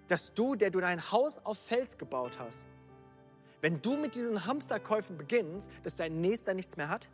[0.08, 2.60] dass du, der du dein Haus auf Fels gebaut hast,
[3.62, 7.08] wenn du mit diesen Hamsterkäufen beginnst, dass dein Nächster nichts mehr hat?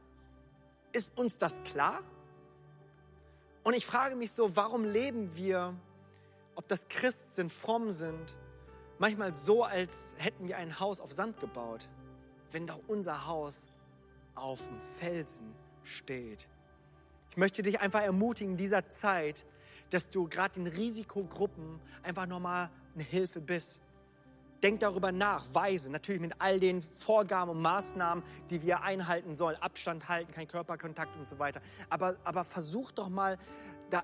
[0.92, 2.02] Ist uns das klar?
[3.62, 5.74] Und ich frage mich so, warum leben wir,
[6.56, 8.34] ob das Christen sind, fromm sind,
[8.98, 11.88] manchmal so, als hätten wir ein Haus auf Sand gebaut,
[12.50, 13.60] wenn doch unser Haus
[14.34, 16.48] auf dem Felsen steht.
[17.30, 19.44] Ich möchte dich einfach ermutigen in dieser Zeit,
[19.90, 23.76] dass du gerade in Risikogruppen einfach nochmal eine Hilfe bist.
[24.62, 29.56] Denk darüber nach, weise, natürlich mit all den Vorgaben und Maßnahmen, die wir einhalten sollen.
[29.56, 31.62] Abstand halten, kein Körperkontakt und so weiter.
[31.88, 33.38] Aber, aber versuch doch mal
[33.88, 34.02] da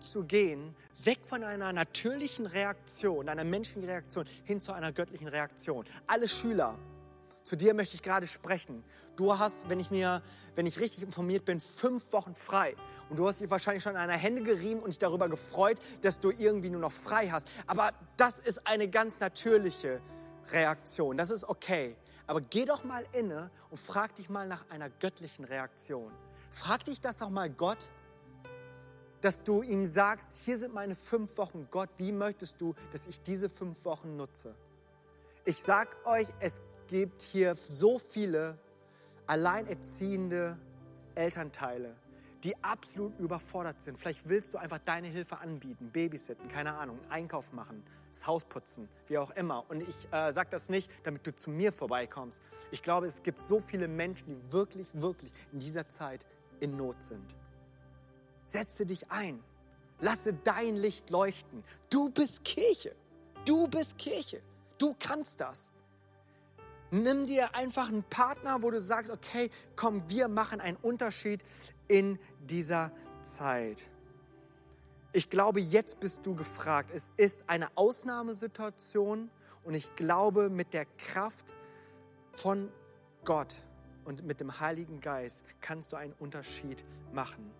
[0.00, 5.84] zu gehen, weg von einer natürlichen Reaktion, einer menschlichen Reaktion, hin zu einer göttlichen Reaktion.
[6.06, 6.78] Alle Schüler,
[7.46, 8.82] zu dir möchte ich gerade sprechen.
[9.14, 10.20] Du hast, wenn ich mir,
[10.56, 12.74] wenn ich richtig informiert bin, fünf Wochen frei.
[13.08, 16.18] Und du hast dich wahrscheinlich schon an deine Hände gerieben und dich darüber gefreut, dass
[16.18, 17.46] du irgendwie nur noch frei hast.
[17.68, 20.00] Aber das ist eine ganz natürliche
[20.50, 21.16] Reaktion.
[21.16, 21.96] Das ist okay.
[22.26, 26.10] Aber geh doch mal inne und frag dich mal nach einer göttlichen Reaktion.
[26.50, 27.90] Frag dich das doch mal Gott,
[29.20, 31.68] dass du ihm sagst, hier sind meine fünf Wochen.
[31.70, 34.52] Gott, wie möchtest du, dass ich diese fünf Wochen nutze?
[35.44, 38.58] Ich sag euch, es gibt hier so viele
[39.26, 40.58] alleinerziehende
[41.14, 41.96] Elternteile,
[42.44, 43.98] die absolut überfordert sind.
[43.98, 48.88] Vielleicht willst du einfach deine Hilfe anbieten, babysitten, keine Ahnung, Einkauf machen, das Haus putzen,
[49.08, 49.64] wie auch immer.
[49.68, 52.40] Und ich äh, sage das nicht, damit du zu mir vorbeikommst.
[52.70, 56.26] Ich glaube, es gibt so viele Menschen, die wirklich, wirklich in dieser Zeit
[56.60, 57.36] in Not sind.
[58.44, 59.42] Setze dich ein.
[60.00, 61.64] Lasse dein Licht leuchten.
[61.90, 62.94] Du bist Kirche.
[63.44, 64.42] Du bist Kirche.
[64.78, 65.72] Du kannst das.
[66.90, 71.42] Nimm dir einfach einen Partner, wo du sagst, okay, komm, wir machen einen Unterschied
[71.88, 73.88] in dieser Zeit.
[75.12, 76.90] Ich glaube, jetzt bist du gefragt.
[76.94, 79.30] Es ist eine Ausnahmesituation
[79.64, 81.54] und ich glaube, mit der Kraft
[82.34, 82.70] von
[83.24, 83.62] Gott
[84.04, 87.50] und mit dem Heiligen Geist kannst du einen Unterschied machen.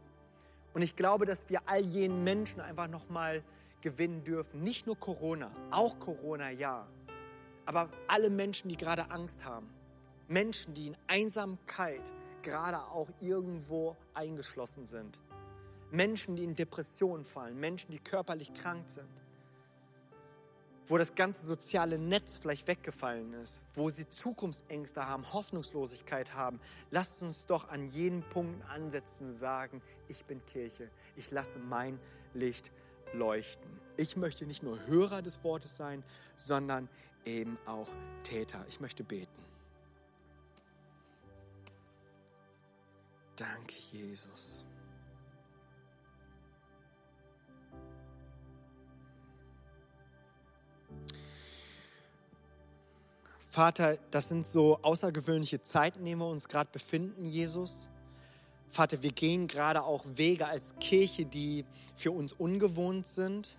[0.74, 3.42] Und ich glaube, dass wir all jenen Menschen einfach nochmal
[3.80, 4.62] gewinnen dürfen.
[4.62, 6.86] Nicht nur Corona, auch Corona, ja.
[7.66, 9.68] Aber alle Menschen, die gerade Angst haben.
[10.28, 12.12] Menschen, die in Einsamkeit
[12.42, 15.20] gerade auch irgendwo eingeschlossen sind.
[15.90, 17.58] Menschen, die in Depressionen fallen.
[17.58, 19.08] Menschen, die körperlich krank sind
[20.88, 26.60] wo das ganze soziale Netz vielleicht weggefallen ist, wo sie Zukunftsängste haben, Hoffnungslosigkeit haben,
[26.90, 31.98] lasst uns doch an jeden Punkt ansetzen und sagen, ich bin Kirche, ich lasse mein
[32.34, 32.72] Licht
[33.12, 33.85] leuchten.
[33.96, 36.02] Ich möchte nicht nur Hörer des Wortes sein,
[36.36, 36.88] sondern
[37.24, 37.88] eben auch
[38.22, 38.64] Täter.
[38.68, 39.42] Ich möchte beten.
[43.36, 44.64] Danke, Jesus.
[53.56, 57.88] Vater, das sind so außergewöhnliche Zeiten, in denen wir uns gerade befinden, Jesus.
[58.68, 63.58] Vater, wir gehen gerade auch Wege als Kirche, die für uns ungewohnt sind.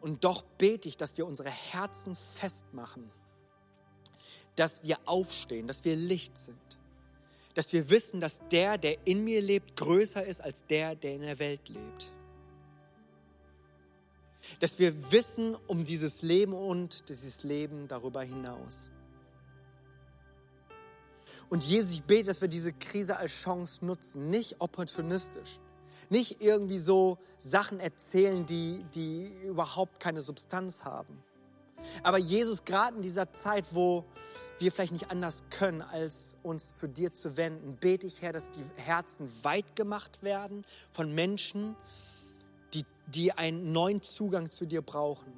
[0.00, 3.10] Und doch bete ich, dass wir unsere Herzen festmachen,
[4.54, 6.78] dass wir aufstehen, dass wir Licht sind,
[7.54, 11.22] dass wir wissen, dass der, der in mir lebt, größer ist als der, der in
[11.22, 12.12] der Welt lebt
[14.60, 18.90] dass wir wissen um dieses Leben und dieses Leben darüber hinaus.
[21.48, 25.60] Und Jesus, ich bete, dass wir diese Krise als Chance nutzen, nicht opportunistisch,
[26.10, 31.22] nicht irgendwie so Sachen erzählen, die, die überhaupt keine Substanz haben.
[32.02, 34.04] Aber Jesus, gerade in dieser Zeit, wo
[34.58, 38.50] wir vielleicht nicht anders können, als uns zu dir zu wenden, bete ich, Herr, dass
[38.50, 41.76] die Herzen weit gemacht werden von Menschen,
[42.74, 45.32] die, die einen neuen Zugang zu dir brauchen.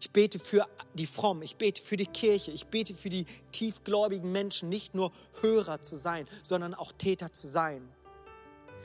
[0.00, 4.32] Ich bete für die Frommen, ich bete für die Kirche, ich bete für die tiefgläubigen
[4.32, 7.88] Menschen, nicht nur Hörer zu sein, sondern auch Täter zu sein.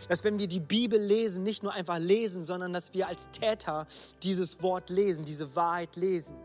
[0.10, 3.88] Dass wenn wir die Bibel lesen, nicht nur einfach lesen, sondern dass wir als Täter
[4.24, 6.36] dieses Wort lesen, diese Wahrheit lesen.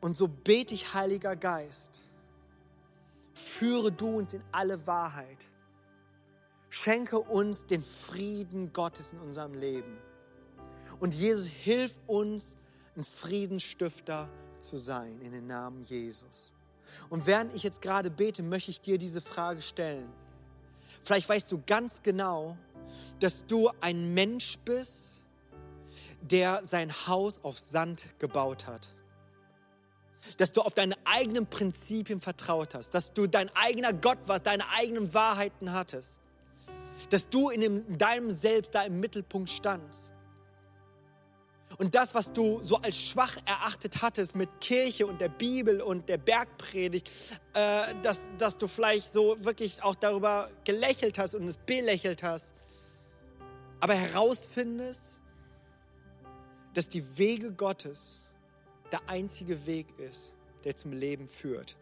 [0.00, 2.02] Und so bete ich, Heiliger Geist,
[3.34, 5.48] führe du uns in alle Wahrheit.
[6.68, 9.96] Schenke uns den Frieden Gottes in unserem Leben.
[11.00, 12.56] Und Jesus, hilf uns,
[12.96, 14.28] ein Friedensstifter
[14.58, 16.52] zu sein in den Namen Jesus.
[17.10, 20.08] Und während ich jetzt gerade bete, möchte ich dir diese Frage stellen.
[21.06, 22.56] Vielleicht weißt du ganz genau,
[23.20, 25.22] dass du ein Mensch bist,
[26.20, 28.94] der sein Haus auf Sand gebaut hat.
[30.36, 34.68] Dass du auf deine eigenen Prinzipien vertraut hast, dass du dein eigener Gott warst, deine
[34.70, 36.18] eigenen Wahrheiten hattest
[37.10, 40.12] dass du in, deinem Selbst da im Mittelpunkt standst.
[41.78, 46.08] Und das, was du so als schwach erachtet hattest mit Kirche und der Bibel und
[46.08, 47.10] der Bergpredigt,
[47.52, 52.54] äh, dass, dass du vielleicht so wirklich auch darüber gelächelt hast und es belächelt hast,
[53.80, 55.02] aber herausfindest,
[56.72, 58.20] dass die Wege Gottes
[58.90, 60.32] der einzige Weg ist,
[60.64, 61.76] der zum Leben führt.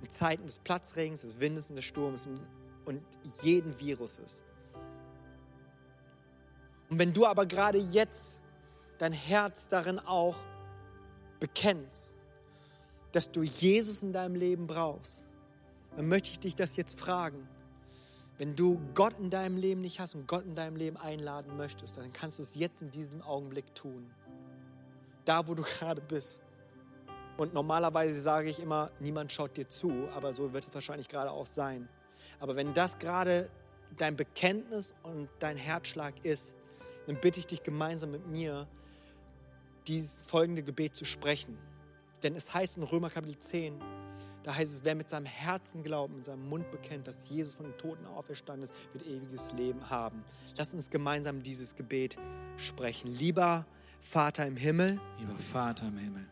[0.00, 2.26] In Zeiten des Platzregens, des Windes und des Sturms,
[2.84, 3.02] und
[3.42, 4.42] jeden Viruses.
[6.88, 8.41] Und wenn du aber gerade jetzt
[9.02, 10.36] dein Herz darin auch
[11.40, 12.14] bekennst,
[13.10, 15.26] dass du Jesus in deinem Leben brauchst,
[15.96, 17.48] dann möchte ich dich das jetzt fragen.
[18.38, 21.98] Wenn du Gott in deinem Leben nicht hast und Gott in deinem Leben einladen möchtest,
[21.98, 24.08] dann kannst du es jetzt in diesem Augenblick tun.
[25.24, 26.40] Da, wo du gerade bist.
[27.36, 31.32] Und normalerweise sage ich immer, niemand schaut dir zu, aber so wird es wahrscheinlich gerade
[31.32, 31.88] auch sein.
[32.38, 33.50] Aber wenn das gerade
[33.96, 36.54] dein Bekenntnis und dein Herzschlag ist,
[37.08, 38.68] dann bitte ich dich gemeinsam mit mir,
[39.86, 41.58] dieses folgende Gebet zu sprechen.
[42.22, 43.80] Denn es heißt in Römer Kapitel 10,
[44.42, 47.66] da heißt es, wer mit seinem Herzen glaubt, mit seinem Mund bekennt, dass Jesus von
[47.66, 50.24] den Toten auferstanden ist, wird ewiges Leben haben.
[50.56, 52.16] Lass uns gemeinsam dieses Gebet
[52.56, 53.08] sprechen.
[53.08, 53.66] Lieber
[54.00, 55.00] Vater im Himmel.
[55.18, 56.31] Lieber Vater im Himmel.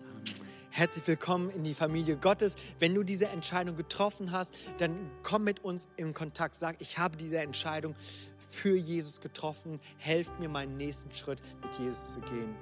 [0.73, 2.55] Herzlich willkommen in die Familie Gottes.
[2.79, 6.55] Wenn du diese Entscheidung getroffen hast, dann komm mit uns in Kontakt.
[6.55, 7.93] Sag, ich habe diese Entscheidung
[8.37, 9.81] für Jesus getroffen.
[9.97, 12.55] Helft mir, meinen nächsten Schritt mit Jesus zu gehen.